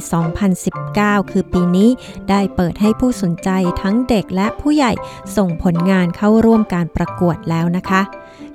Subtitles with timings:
[0.63, 1.91] 2019 คือปีนี้
[2.31, 3.49] ได้เปิดให้ผู้สนใจ
[3.83, 4.93] ทั้งเด็กและผู้ใหญ่
[5.37, 8.01] ส่งผลงานเข้าร่วมการประกวดแล้วนะคะ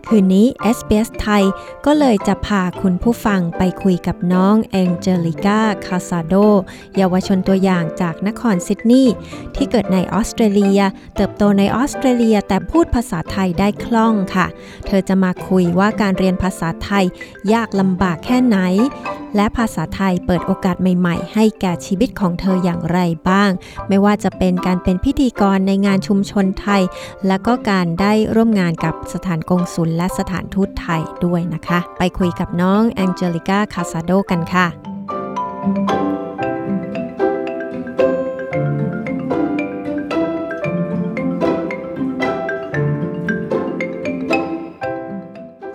[0.07, 0.47] คืนนี้
[0.77, 1.43] SBS ไทย
[1.85, 6.33] ก็เลยจะพาคุณผู้ฟังไปคุยกับน้องแองเจลิก้าคาซาโด
[6.97, 9.13] เยาวชนตัวอย่างจากนครซิดนีย์
[9.55, 10.81] ที่เกิดในออสเตรเลีย
[11.15, 14.47] เติบโตในออสเตรเลียแต่พูดภาษาไทยได้คล่องค่ะ
[14.87, 17.05] เธอจะมาคุยว่าการเรียนภาษาไทย
[17.53, 18.57] ยากลำบากแค่ไหน
[19.35, 23.51] และภาษาไทยเปิดโอกาสใหม่ ๆ ให้แก่ชีวิตของเธออย่างไรบ้าง
[23.87, 26.81] ไม่ว่าจะเป็นการเป็นพิธีกรในงานชุมชนไทย
[27.27, 34.67] และก็การได้ร่วมงานกับสถานกงสุลและสถานทูตไทยด้วยนะคะ ไปคุยกับน้องแองเจลิก้าคาซาโดกันค่ะ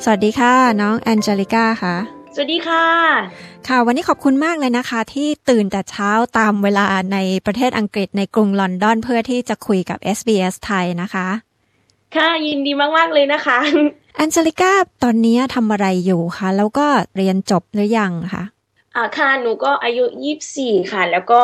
[0.06, 1.96] สวัสดีค่ะ น้องแองเจลิก้าค่ะ
[2.34, 2.84] สวัสดีค่ะ
[3.68, 11.28] ค่ะ วันนี้ขอบคุณมากเลยนะคะ ที่ตื่นแต่เช้าตามเวลาในประเทศอังกฤษในกรุงลอนดอนเพื่อที่จะคุยกับ SBS ไทยนะคะ
[12.16, 13.58] ค่ะยินดีมาก ๆ เลยนะคะ
[14.16, 16.86] แอนเจลิก้าตอนนี้ทำอะไรอยู่คะแล้วก็
[17.16, 18.44] เรียนจบหรือยังคะ
[18.96, 20.04] อ่าค่ะหนูก็อายุ
[20.48, 21.42] 24ค่ะ แล้วก็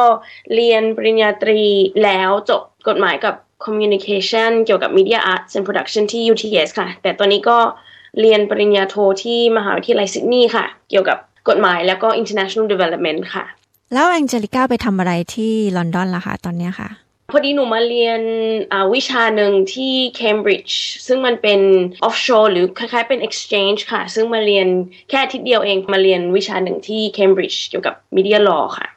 [0.54, 1.62] เรียนปริญญาตรี
[2.04, 7.58] แล้วจบกฎหมายกับ Communication เกี่ยวกับ Media Arts and Production ที่ UTS ค่ะ แต่ตอนนี้ก็
[8.20, 13.44] เรียนปริญญาโทที่มหาวิทยาลัยซิดนีย์ค่ะ เกี่ยวกับกฎหมายแล้วก็ International Development ค่ะ
[13.92, 16.88] แล้วแองเจลิก้าไปทำอะไรที่ลอนดอนล่ะคะตอนเนี้ยค่ะ
[17.32, 18.20] พอดีหนูมาเรียน
[18.94, 20.74] วิชาหนึ่งที่ Cambridge
[21.06, 21.60] ซึ่งมันเป็น
[22.06, 24.66] offshore หรือคล้ายๆเป็น exchange ค่ะ ซึ่งมาเรียน
[25.10, 28.88] แค่ทิศเดียวเองมาเรียนวิชาหนึ่งที่ Cambridge เกี่ยวกับ media law ค่ะ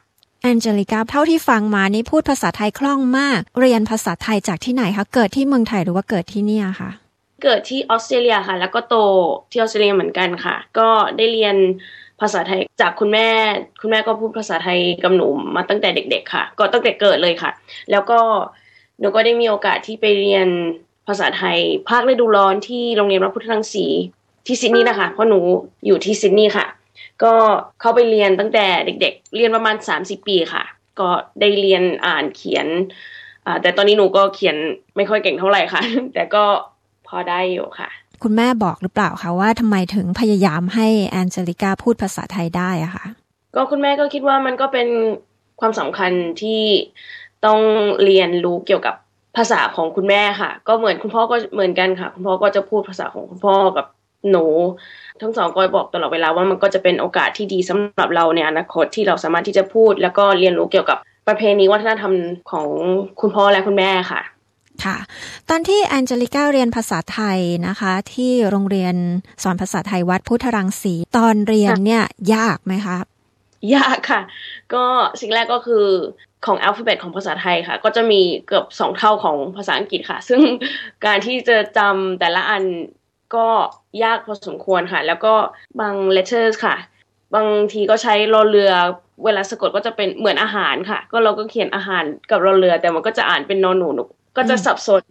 [0.42, 6.90] แองเจลิก้าเท่าที่ฟังมานี่พูดภาษาไทยคล่องมาก เรียนภาษาไทยจากที่ไหนคะ เกิดที่เมืองไทยหรือว่าเกิดที่เนี่ยคะ
[7.44, 8.96] เกิดที่ออสเตรเลียค่ะ แล้วก็โต
[9.50, 11.56] ที่ออสเตรเลียเหมือนกันค่ะ ก็ได้เรียน
[12.20, 13.28] ภาษาไทยจากคุณแม่
[13.80, 17.50] คุณแม่ก็พูดภาษาไทยกับหนูมาตั้งแต่เด็ก ๆ ค่ะ ก็ตั้งแต่เกิดเลยค่ะ
[17.90, 18.18] แล้วก็
[19.00, 20.48] หนูก็ได้มีโอกาสที่ไปเรียน
[21.08, 23.86] ภาษาไทย ภาคฤดูร้อนที่โรงเรียนพระพุทธรังสี
[24.46, 25.38] ที่ซิดนีย์นะคะ เพราะหนู
[25.86, 26.66] อยู่ที่ซิดนีย์ค่ะ
[27.22, 27.34] ก็
[27.80, 30.64] เข้าไปเรียนตั้งแต่เด็ก ๆ เรียนประมาณ 30 ปีค่ะ
[31.00, 31.08] ก็
[31.40, 32.66] ได้เรียนอ่านเขียน
[33.62, 34.56] แต่ตอนนี้หนูก็เขียน
[34.96, 35.82] ไม่ค่อยเก่งเท่าไหร่ค่ะ
[36.14, 36.44] แต่ก็
[37.14, 37.88] อได้อยู่ค่ะ
[38.22, 43.04] คุณแม่บอกหรือเปล่าคะว่าทำไมถึงพยายามให้แองเจลิก้าพูดภาษาไทยได้อะคะ
[43.54, 44.88] ก็คุณแม่ก็คิดว่ามันก็เป็น
[45.60, 46.62] ความสำคัญที่
[47.46, 47.60] ต้อง
[48.04, 48.94] เรียนรู้เกี่ยวกับ
[49.36, 53.86] ภาษาของคุณแม่ค่ะ ก็เหมือนคุณพ่อก็เหมือนกันค่ะ คุณพ่อก็จะพูดภาษาของคุณพ่อกับ
[54.30, 54.44] หนู
[55.20, 60.98] ทั้งสองก็บอกตลอดเวลาว่ามันก็จะเป็นโอกาสที่ดีสำหรับเราในอนาคตที่เราสามารถที่จะพูด แล้วก็เรียนรู้เกี่ยวกับ
[61.28, 62.14] ประเพณีวัฒนธรรม
[62.50, 62.66] ของ
[63.20, 64.20] คุณพ่อและคุณแม่ค่ะ
[64.84, 64.96] ค่ะ
[65.48, 68.94] ตอนที่แองเจลิก้าเรียนภาษาไทยนะคะ ที่โรงเรียน
[69.42, 72.04] สอนภาษาไทยวัดพุทธรังสีตอนเรียนเนี่ย
[72.34, 72.96] ยากไหมคะ
[73.76, 74.20] ยากค่ะ
[74.74, 74.84] ก็
[75.20, 75.86] สิ่งแรกก็คือ
[76.46, 80.40] ของอัลฟาเบตของภาษาไทยค่ะ ก็จะมีเกือบสองเท่าของภาษาอังกฤษค่ะ ซึ่ง
[81.06, 82.62] การที่จะจำแต่ละอัน
[83.36, 83.48] ก็
[84.04, 85.34] ยากพอสมควรค่ะ แล้วก็
[85.80, 86.76] บาง letters ค่ะ
[87.34, 88.72] บางทีก็ใช้รอเรือ
[89.24, 94.04] เวลาสะกดก็จะเป็นเหมือนอาหารค่ะ ก็เราก็เขียนอาหารกับรอเรือ แต่มันก็จะอ่านเป็นนอนหนู
[94.36, 95.02] ก็จะสับสน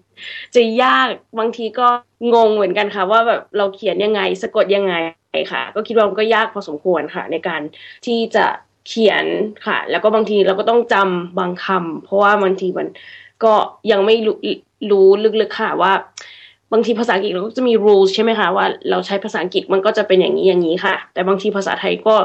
[0.55, 1.07] จะยาก
[1.39, 1.87] บางทีก็
[2.33, 4.95] งงเหมือนกันค่ะ ว่าแบบเราเขียนยังไงสะกดยังไง
[5.51, 7.61] ค่ะ ก็คิดว่ามันก็ยากพอสมควรค่ะ ในการ
[8.05, 8.45] ที่จะ
[8.87, 9.25] เขียน
[9.67, 12.87] ค่ะ แล้วก็บางทีเราก็ต้องจำบางคำเพราะว่าบางทีมัน
[13.43, 13.53] ก็
[13.91, 14.37] ยังไม่รู้
[14.91, 15.07] รู้
[15.41, 15.93] ลึกๆค่ะว่า
[16.71, 22.15] บางทีภาษาอังกฤษเราก็จะมี rules ใช่ไหมคะว่าเราใช้ภาษาอังกฤษมันก็จะเป็นอย่างนี้อย่างนี้ค่ะ แต่บางทีภาษาไทยก็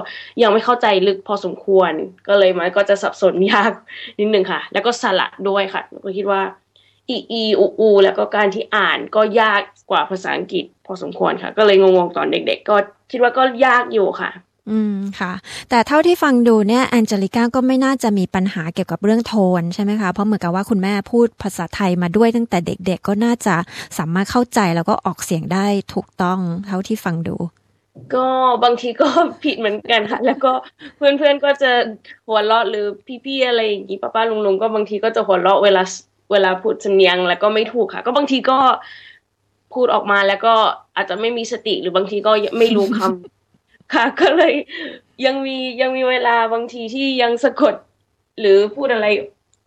[0.43, 1.93] ยังไม่เข้าใจลึกพอสมควร
[2.29, 3.73] ก็เลยมันก็จะสับสนยาก
[4.19, 6.41] นิดนึงค่ะ แล้วก็สระด้วยค่ะก็คิดว่า
[7.10, 9.60] อีอีอูอูแล้วก็การที่อ่านก็ยาก
[9.90, 12.76] กว่าภาษาอังกฤษ พอสมควรค่ะ ก็เลยงงๆตอนเด็ก ๆ ก็
[13.10, 14.31] คิดว่าก็ยากอยู่ค่ะ
[14.70, 15.32] อืมค่ะ
[15.70, 23.56] แต่เท่าที่ฟังดูเนี่ยแอนเจลิก้าก็ไม่น่าจะมีปัญหาเกี่ยวกับเรื่องโทนใช่ไหมคะเพราะเหมือนกับว่าคุณแม่พูดภาษาไทยมาด้วยตั้งแต่เด็ก ๆ ก็น่าจะ
[23.99, 27.37] สามารถเข้าใจแล้วก็ออกเสียงได้ถูกต้องเท่าที่ฟังดู
[28.14, 28.26] ก็
[28.64, 29.08] บางทีก็
[29.44, 30.52] ผิดเหมือนกันค่ะ แล้วก็
[30.96, 31.70] เพื่อนๆก็จะ
[32.26, 32.87] หัวเราะหรือ
[33.25, 35.82] พี่ๆอะไรอย่างนี้ป้าๆลุงๆก็บางทีก็จะหัวเราะเวลา
[36.33, 38.59] เวลาพูดสำเนียงแล้วก็ไม่ถูกค่ะ ก็บางทีก็
[39.75, 40.55] พูดออกมาแล้วก็
[40.97, 44.55] อาจจะไม่มีสติหรือบางทีก็ไม่รู้คำค่ะ ก็เลย
[45.27, 47.75] ยังมียังมีเวลาบางทีที่ยังสะกด
[48.41, 49.07] หรือพูดอะไร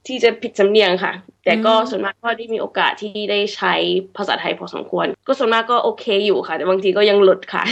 [0.07, 1.13] ที่จะผิดสำเนียงค่ะ
[1.45, 3.73] แต่ก็ส่วนมากก็ได้มีโอกาสที่ได้ใช้
[4.17, 7.63] ภาษาไทยพอสมควร ก็ส่วนมากก็โอเคอยู่ค่ะ แต่บางทีก็ยังหลุดค่ะ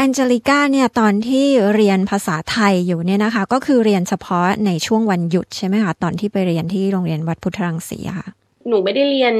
[0.00, 8.26] แองเจลิก้าเนี่ยตอนที่เรียนภาษาไทยอยู่เนี่ยนะคะ ก็คือเรียนเฉพาะในช่วงวันหยุดใช่ไหมคะตอนที่ไปเรียนที่โรงเรียนวัดพุทธรังสีค่ะ
[8.68, 9.34] หนูไม่ได้เรียน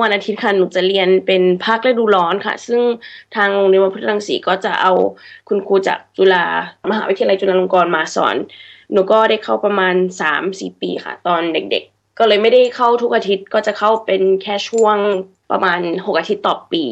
[0.00, 2.80] วันอาทิตย์ค่ะหนูจะเรียนเป็นภาคฤดูร้อนค่ะ ซึ่ง
[3.36, 4.92] ทางโรงเรียนวัดพุทธรังสีก็จะเอา
[5.48, 6.44] คุณครูจากจุฬา
[6.90, 8.36] มหาวิทยาลัยจุฬาลงกรณ์มาสอน
[8.92, 14.96] หนูก็ได้เข้าประมาณสามสี่ปีค่ะ ตอนเด็กๆ ก็เลยไม่ได้เข้าทุกอาทิตย์ก็จะเข้าเป็นแค่ช่วง
[15.50, 16.84] ประมาณหกอาทิตย์ต่อปี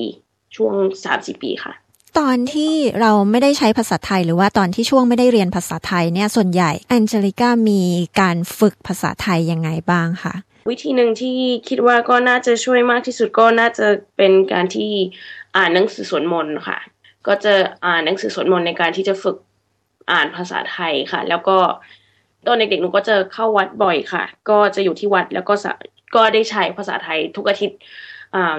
[0.56, 0.74] ช่วง
[1.04, 1.74] สามสี่ปีค่ะ
[2.18, 7.82] ตอนที่เราไม่ได้ใช้ภาษาไทย หรือว่าตอนที่ช่วงไม่ได้เรียนภาษาไทยเนี่ยส่วนใหญ่แองเจลิก้ามี
[8.20, 10.34] การฝึกภาษาไทยยังไงบ้างคะ
[10.70, 11.36] วิธีหนึ่งที่
[11.68, 14.90] คิดว่าก็น่าจะช่วยมากที่สุดก็น่าจะเป็นการที่
[15.56, 16.78] อ่านหนังสือสวดมนต์ค่ะ
[17.26, 17.54] ก็จะ
[17.86, 19.36] อ่านหนังสือสวดมนต์ในการที่จะฝึก
[20.12, 21.56] อ่านภาษาไทยค่ะ แล้วก็
[22.46, 25.54] ตอนเด็กๆหนูก็จะเข้าวัดบ่อยค่ะ ก็จะอยู่ที่วัดแล้วก็
[26.16, 27.78] ก็ได้ใช้ภาษาไทยทุกอาทิตย์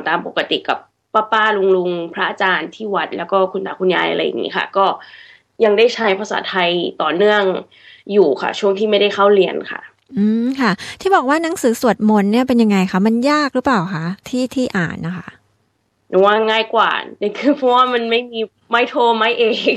[0.08, 0.80] ตามปกติกับ
[1.16, 4.86] ป้าป้าลุงลุงพระอาจารย์ที่วัด แล้วก็คุณตาคุณยายอะไรอย่างนี้ค่ะ ก็
[5.64, 6.70] ยังได้ใช้ภาษาไทย
[7.02, 7.44] ต่อเนื่อง
[8.14, 9.82] อยู่ค่ะ ช่วงที่ไม่ได้เข้าเรียนค่ะ
[10.18, 10.72] อืมค่ะ
[11.02, 15.28] ที่บอกว่าหนังสือสวดมนต์เนี่ยเป็นยังไงคะมันยากหรือเปล่าคะที่ที่อ่านนะคะ
[16.10, 16.92] หนูว่าง่ายกว่า
[17.22, 18.40] นี่คือเพราะว่ามันไม่มี
[18.70, 19.76] ไม้โทไม้เอก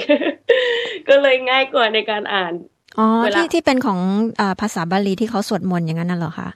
[1.08, 2.52] ก็เลยง่ายกว่าในการอ่าน
[2.99, 3.06] อ๋อ
[3.37, 3.99] ที่ที่เป็นของ
[4.41, 6.49] อภาษาบาลีที่เขาสวดมนต์อย่างนั้นน่ะเหรอคะ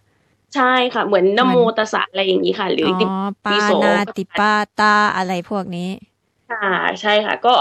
[0.57, 2.91] ใช่ค่ะ เหมือนนโมตัสสะอะไรอย่างนี้ค่ะ หรืออ
[3.25, 5.91] อปานาติปาตาอะไรพวกนี้
[6.51, 6.69] ค่ะ
[7.01, 7.53] ใช่ค่ะ ก็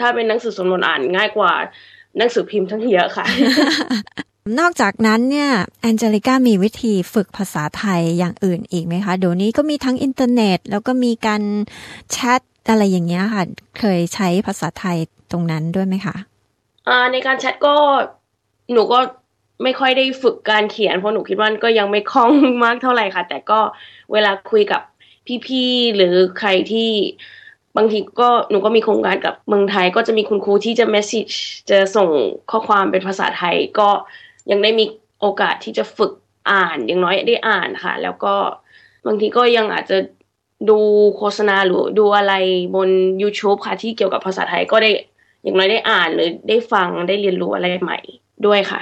[0.00, 1.52] ถ้าเป็นหนังสือสวดมนต์อ่านง่ายกว่า
[2.18, 3.26] หนังสือพิมพ์ทั้งเยอะค่ะ
[4.58, 5.50] นอกจากนั้นเนี่ย
[5.80, 11.42] แอนเจลิก้ามีวิธีฝึกภาษาไทยอย่างอื่นอีกไหมคะ เดี๋ยวนี้ก็มีทั้งอินเทอร์เน็ต แล้วก็มีการ
[12.12, 13.44] แชทอะไรอย่างเงี้ยค่ะ
[13.78, 14.98] เคยใช้ภาษาไทย
[15.32, 16.16] ตรงนั้นด้วยไหมคะ
[16.88, 17.74] อ่าในการแชทก็
[18.72, 18.98] หนูก็
[19.62, 22.32] ไม่ค่อยได้ฝึกการเขียนเพราะหนูคิดว่าก็ยังไม่คล่อง
[22.64, 23.60] มากเท่าไหร่ค่ะ แต่ก็
[24.12, 24.82] เวลาคุยกับ
[25.46, 26.90] พี่ๆหรือใครที่
[27.76, 31.26] บางทีก็หนูก็มีโครงการกับเมืองไทย ก็จะมีคุณครูที่จะเมสซิจ
[31.70, 32.08] จะส่ง
[32.50, 33.88] ข้อความเป็นภาษาไทย ก็
[34.50, 34.84] ยังได้มี
[35.20, 36.12] โอกาสที่จะฝึก
[36.50, 38.34] อ่านอย่างน้อยได้อ่านค่ะ แล้วก็
[39.06, 39.98] บางทีก็ยังอาจจะ
[40.70, 40.78] ดู
[41.16, 42.34] โฆษณาหรือดูอะไร
[42.76, 42.88] บน
[43.22, 44.90] YouTube ค่ะ ที่เกี่ยวกับภาษาไทยก็ได้
[45.42, 47.98] อย่างน้อยได้อ่านหรือได้ฟังได้เรียนรู้อะไรใหม่
[48.46, 48.80] ด้วยค่ะ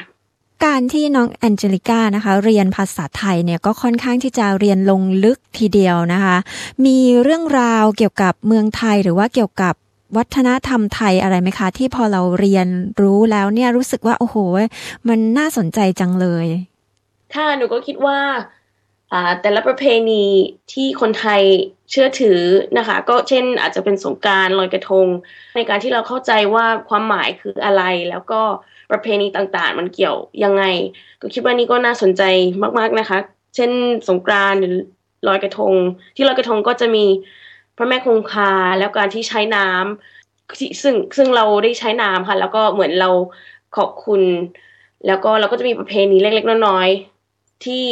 [0.64, 6.36] การที่น้องแอนเจลิก้านะคะ เรียนภาษาไทยเนี่ยก็ค่อนข้างที่จะเรียนลงลึกทีเดียวนะคะ
[6.86, 9.74] มีเรื่องราวเกี่ยวกับเมืองไทยหรือว่าเกี่ยวกับ
[10.16, 12.66] วัฒนธรรมไทยอะไรไหมคะ ที่พอเราเรียน
[13.02, 14.36] รู้แล้วเนี่ยรู้สึกว่า โอ้โห
[15.08, 16.46] มันน่าสนใจจังเลย
[17.34, 18.38] ค่ะหนูก็คิดว่าอ่า
[19.42, 20.24] แต่ละประเพณี
[20.72, 21.42] ที่คนไทย
[21.90, 22.40] เชื่อถือ
[22.78, 25.06] นะคะ ก็เช่นอาจจะเป็นสงการลอยกระทง
[25.56, 28.40] ในการที่เราเข้าใจว่าความหมายคืออะไร แล้วก็
[28.90, 30.64] ประเพณีต่างๆ มันเกี่ยวยังไง
[31.20, 32.22] ก็คิดว่านี่ก็น่าสนใจ
[32.78, 33.18] มาก ๆนะคะ
[33.56, 33.70] เช่น
[34.08, 34.74] สงกานต์หรือ
[35.28, 35.74] ลอยกระทง
[36.16, 37.04] ที่ลอยกระทงก็จะมี
[37.76, 43.10] พระแม่คงคาแล้วการที่ใช้น้ำซึ่งซึ่งเราได้ใช้น้ำค่ะ แล้วก็เหมือนเรา
[43.76, 44.22] ขอบคุณ
[45.06, 47.84] แล้วก็เราก็จะมีประเพณีเล็กๆน้อยๆที่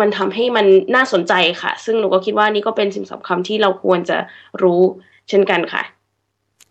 [0.00, 4.18] มันทำให้มันน่าสนใจค่ะ ซึ่งหนูก็คิดว่านี่ก็เป็นสิ่งสำคัญที่เราควรจะ
[4.62, 4.82] รู้
[5.28, 5.82] เช่นกันค่ะ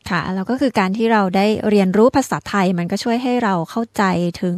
[0.10, 4.04] ค่ะแล้วก็คือการที่เราได้เรียนรู้ภาษาไทยมันก็ช่วยให้เราเข้าใจ
[4.42, 4.58] ถึง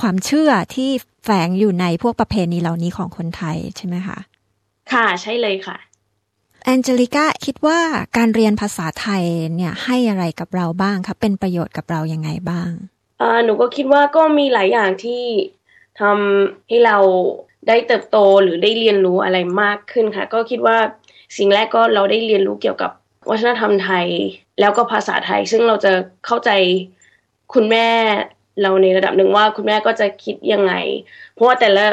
[0.00, 0.90] ความเชื่อที่
[1.24, 4.18] แฝงอยู่ในพวกประเพณีเหล่านี้ของคนไทยใช่ไหมคะ
[4.92, 5.76] ค่ะใช่เลยค่ะ
[6.64, 7.80] แองเจลิก้าคิดว่า
[8.16, 9.24] การเรียนภาษาไทย
[9.56, 12.70] เนี่ยให้อะไรกับเราบ้างคะเป็นประโยชน์กับเรายังไงบ้าง
[13.20, 15.24] อ่าหนูก็คิดว่าก็มีหลายอย่างที่
[16.00, 16.98] ทำให้เรา
[17.68, 20.78] ได้เติบโตหรือได้เรียนรู้อะไรมากขึ้นค่ะ ก็คิดว่า
[21.36, 22.90] สิ่งแรกก็เราได้เรียนรู้เกี่ยวกับ
[23.30, 24.06] วัฒนธรรมไทย
[24.60, 25.92] แล้วก็ภาษาไทย ซึ่งเราจะ
[26.26, 26.50] เข้าใจ
[27.54, 27.88] คุณแม่
[28.62, 30.72] เราในระดับหนึ่งว่าคุณแม่ก็จะคิดยังไง
[31.32, 31.84] เพราะว่าแต่ละ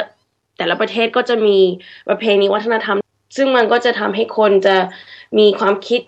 [0.57, 1.57] แต่ละประเทศก็จะมี
[2.09, 2.97] ประเพณีวัฒนธรรม
[3.37, 4.75] ซึ่งมันก็จะทำให้คนจะ
[5.37, 6.01] มีความคิด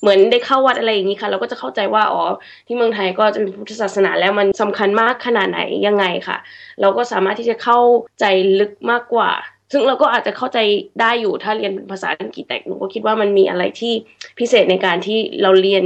[0.00, 2.22] เหมือนได้เข้าวัดอะไรอย่างนี้ค่ะ เราก็จะเข้าใจว่าอ๋อ
[2.66, 6.36] ที่เมืองไทยก็จะเป็นพุทธศาสนาแล้วมันสำคัญมากขนาดไหนยังไงค่ะ
[6.80, 7.78] เราก็สามารถที่จะเข้า
[8.20, 8.24] ใจ
[8.60, 9.30] ลึกมากกว่า
[9.72, 10.58] ซึ่งเราก็อาจจะเข้าใจ
[11.00, 13.92] ได้อยู่ถ้าเรียนภาษาอังกฤษแต่หนูก็คิดว่ามันมีอะไรที่
[14.38, 15.84] พิเศษในการที่เราเรียน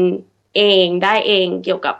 [0.57, 1.97] เองได้เองเกี่ยวกับ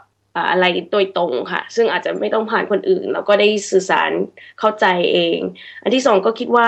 [0.51, 4.11] อะไรโดยตรงค่ะ ซึ่งอาจจะไม่ต้องผ่านคนอื่น แล้วก็ได้สื่อสาร
[4.59, 5.37] เข้าใจเอง
[5.83, 6.67] อันที่สองก็คิดว่า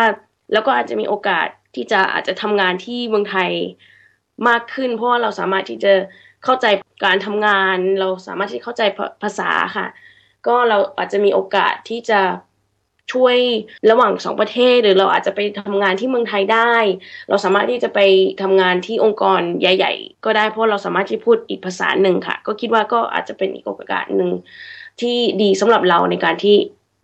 [0.53, 3.51] แล้วก็อาจจะมีโอกาสที่จะอาจจะทำงานที่เมืองไทย
[4.47, 5.93] มากขึ้น เพราะว่าเราสามารถที่จะ
[6.43, 6.65] เข้าใจ
[7.05, 8.81] การทำงาน เราสามารถที่เข้าใจ
[9.23, 9.87] ภาษาค่ะ
[10.47, 12.21] ก็เราอาจจะมีโอกาสที่จะ
[13.13, 13.37] ช่วย
[13.89, 16.75] ระหว่างสองประเทศ หรือเราอาจจะไปทำงานที่เมืองไทยได้
[17.29, 17.99] เราสามารถที่จะไป
[18.41, 24.31] ทำงานที่องค์กรใหญ่ ๆ ก็ได้เพราะเราสามารถที่พูดอีกภาษาหนึ่งค่ะ ก็คิดว่าก็อาจจะเป็นอีกโอกาสหนึ่ง
[25.01, 26.55] ที่ดีสำหรับเราในการที่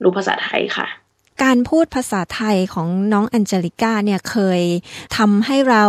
[0.04, 1.01] รู้ภาษาไทยค่ะ
[1.44, 4.62] การพูดภาษาไทยของน้องอัญเจลิก้าเนี่ยเคย
[5.18, 5.86] ทำให้เรา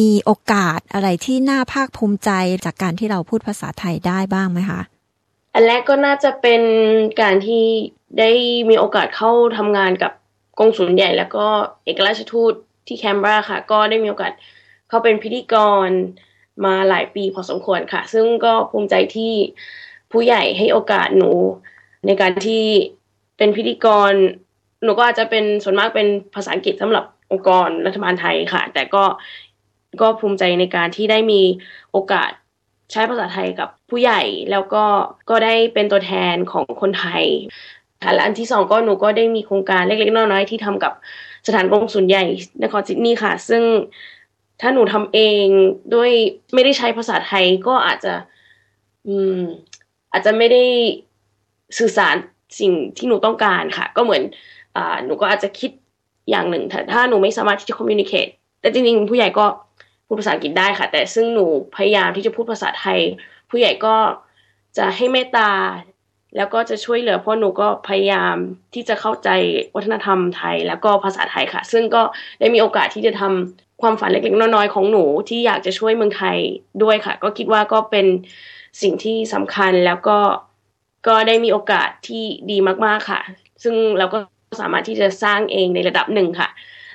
[0.00, 2.30] มีโอกาสอะไรที่น่าภาคภูมิใจ
[2.64, 4.80] จากการที่เราพูดภาษาไทยได้บ้างไหมคะ
[5.54, 6.62] อันแรกก็น่าจะเป็น
[7.20, 7.64] การที่
[8.18, 8.30] ได้
[8.70, 10.12] มีโอกาสเข้าทำงานกับ
[10.58, 11.46] กองสุลใหญ่ แล้วก็
[11.84, 12.52] เอกราชทูต
[12.86, 14.32] ที่แคนเบราค่ะ ก็ได้มีโอกาส
[14.88, 15.54] เข้าเป็นพิธีก
[15.86, 15.88] ร
[16.64, 19.34] มาหลายปีพอสมควรค่ะ ซึ่งก็ภูมิใจที่
[20.12, 21.30] ผู้ใหญ่ให้โอกาสหนู
[22.06, 22.64] ในการที่
[23.36, 24.12] เป็นพิธีกร
[24.84, 29.04] หนูก็อาจจะเป็นส่วนมากเป็นภาษาอังกฤษสำหรับองค์กรรัฐบาลไทยค่ะ แต่ก็
[30.00, 31.40] ก็ภูมิใจในการที่ได้มี
[31.92, 32.30] โอกาส
[32.92, 34.84] ใช้ภาษาไทยกับผู้ใหญ่แล้วก็
[35.30, 37.24] ก็ได้เป็นตัวแทนของคนไทย
[38.02, 40.92] ค่ะและอันที่สองก็หนูก็ได้มีโครงการเล็กๆน้อยๆที่ทำกับ
[41.46, 42.24] สถานกงสุลใหญ่
[42.62, 43.62] นครซิดนีย์ค่ะ ซึ่ง
[44.60, 45.46] ถ้าหนูทำเอง
[45.94, 46.10] ด้วย
[46.54, 48.14] ไม่ได้ใช้ภาษาไทยก็อาจจะ
[49.06, 49.38] อืม
[50.12, 50.64] อาจจะไม่ได้
[51.78, 52.16] สื่อสาร
[52.60, 54.22] สิ่งที่หนูต้องการค่ะ ก็เหมือน
[55.04, 55.70] หนูก็อาจจะคิด
[56.30, 59.46] อย่างหนึ่งถ้าถ้าหนูไม่สามารถที่จะ communicate แต่จริงๆ ผู้ใหญ่ก็
[60.06, 63.00] พูดภาษาอังกฤษได้ค่ะ แต่ซึ่งหนูพยายามที่จะพูดภาษาไทย
[63.50, 63.96] ผู้ใหญ่ก็
[64.78, 65.50] จะให้เมตตา
[66.36, 68.34] แล้วก็จะช่วยเหลือเพราะหนูก็พยายาม
[68.74, 69.28] ที่จะเข้าใจ
[69.74, 72.02] วัฒนธรรมไทยแล้วก็ภาษาไทยค่ะ ซึ่งก็
[72.40, 76.36] ได้มีโอกาสที่จะทำความฝันเล็กๆน้อยๆของหนูที่อยากจะช่วยเมืองไทย
[76.82, 78.06] ด้วยค่ะ ก็คิดว่าก็เป็น
[78.82, 80.18] สิ่งที่สำคัญแล้วก็
[81.08, 83.20] ก็ได้มีโอกาสที่ดีมากๆค่ะ
[83.62, 84.18] ซึ่งเราก็
[84.60, 86.48] สามารถที่จะสร้างเองในระดับหนึ่งค่ะ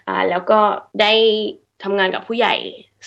[0.08, 0.60] อ่าแล้วก็
[1.02, 1.14] ได้
[1.84, 2.56] ทำงานกับผู้ใหญ่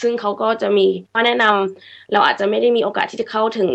[0.00, 3.70] ซึ่งเขาก็จะมีข้อแนะนำเราอาจจะไม่ได้มีโอกาสที่จะเข้าถึง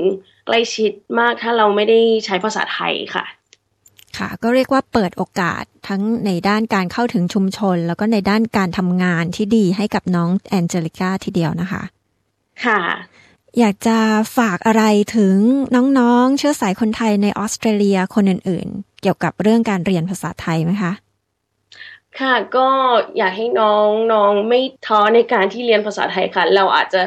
[0.46, 3.26] ใกล้ชิดมากถ้าเราไม่ได้ใช้ภาษาไทยค่ะ
[4.18, 11.84] ค่ะ ก็เรียกว่าเปิดโอกาสทั้งในด้านการเข้าถึงชุมชน แล้วก็ในด้านการทำงานที่ดีให้กับน้องแอนเจลิก้าทีเดียวนะคะ
[12.66, 12.80] ค่ะ
[13.60, 13.98] อยากจะ
[14.38, 14.84] ฝากอะไร
[15.16, 15.36] ถึง
[15.76, 20.92] น้องๆ เชื้อสายคนไทยในออสเตรเลียคนอื่นๆ เกี่ยวกับเรื่องการเรียนภาษาไทยไหมคะ
[22.20, 22.68] ค่ะก็
[23.18, 27.02] อยากให้น้องน้องไม่ท้อในการที่เรียนภาษาไทยค่ะ เราอาจจะ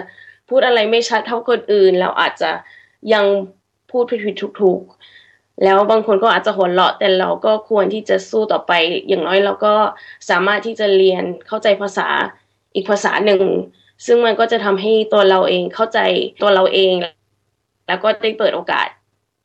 [0.49, 2.51] พูดอะไรไม่ชัดเท่าคนอื่น เราอาจจะ
[3.13, 3.25] ยัง
[3.91, 8.73] พูดผิดๆถูกๆ แล้วบางคนก็อาจจะหัวเราะแต่เราก็ควรที่จะสู้ต่อไป
[9.09, 9.75] อย่างน้อยเราก็
[10.31, 12.09] สามารถที่จะเรียนเข้าใจภาษา
[12.75, 13.43] อีกภาษาหนึ่ง
[14.07, 15.99] ซึ่งมันก็จะทำให้ตัวเราเองเข้าใจ
[16.43, 16.95] ตัวเราเอง
[17.89, 18.89] แล้วก็ได้เปิดโอกาส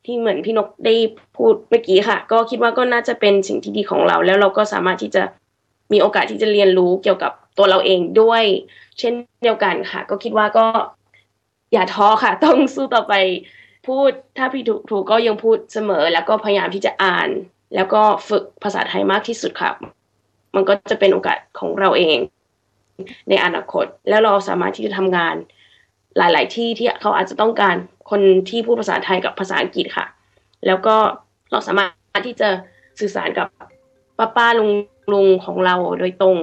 [0.04, 0.94] ที่เหมือนพี่นกได้
[1.36, 5.22] พูดเมื่อกี้ค่ะ ก็คิดว่าก็น่าจะเป็นสิ่งที่ดีของเรา แล้วเราก็สามารถที่จะ
[5.92, 8.42] มีโอกาสที่จะเรียนรู้เกี่ยวกับตัวเราเองด้วย
[8.98, 10.66] เช่นเดียวกันค่ะ ก็คิดว่าก็
[11.72, 13.14] อย่าท้อค่ะ ต้องสู้ต่อไป
[13.86, 17.28] พูดถ้าพี่ถูกถูกก็ยังพูดเสมอ แล้วก็พยายามที่จะอ่าน
[17.74, 19.70] แล้วก็ฝึกภาษาไทยมากที่สุดค่ะ
[20.54, 22.18] มันก็จะเป็นโอกาสของเราเอง
[23.28, 25.34] ในอนาคต แล้วเราสามารถที่จะทำงาน
[26.18, 27.76] หลาย ๆ ที่ที่เขาอาจจะต้องการ
[28.10, 28.20] คน
[28.50, 30.06] ที่พูดภาษาไทยกับภาษาอังกฤษค่ะ
[30.66, 30.96] แล้วก็
[31.52, 31.84] เราสามา
[32.16, 32.48] รถที่จะ
[33.00, 33.46] สื่อสารกับ
[34.18, 34.70] ป้าป้าลุง
[35.12, 36.36] ลุงของเราโดยตรง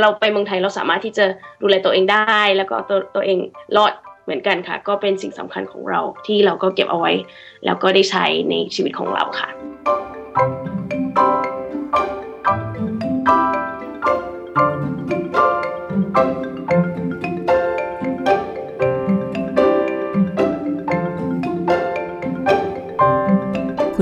[0.00, 1.24] เราไปเมืองไทยเราสามารถที่จะ
[1.62, 3.38] ดูแลตัวเองได้ แล้วก็ตัวตัวเอง
[3.76, 3.92] รอด
[4.24, 7.12] เหมือนกันค่ะ ก็เป็นสิ่งสำคัญของเราที่เราก็เก็บเอาไว้
[7.64, 10.03] แล้วก็ได้ใช้ในชีวิตของเราค่ะ
[16.16, 16.18] คุ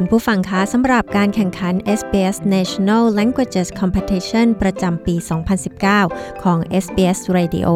[0.04, 5.14] ณผู้ฟังคะสำหรับการแข่งขัน SBS National Languages Competition ประจำปี
[5.78, 7.68] 2019 ของ SBS Radio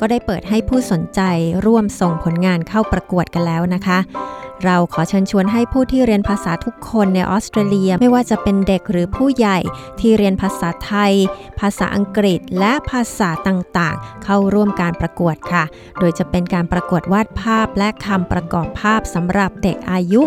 [0.00, 1.20] ก็ได้เปิดให้ผู้สนใจ
[1.66, 3.98] ร่วมส่งผลงานเข้าประกวดกันแล้วนะคะ
[4.64, 9.58] เราขอเชิญชวนให้ผู้ที่เรียนภาษาทุกคนในออสเตรเลียไม่ว่าจะเป็นเด็กหรือผู้ใหญ่
[10.00, 11.14] ที่เรียนภาษาไทย
[11.60, 15.64] ภาษาอังกฤษและภาษาต่างๆ เข้าร่วมการประกวดค่ะ
[16.00, 20.22] โดยจะเป็นการประกวดวาดภาพและคำประกอบภาพสำหรับเด็กอายุ